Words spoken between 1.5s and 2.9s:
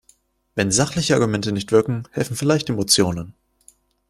nicht wirken, helfen vielleicht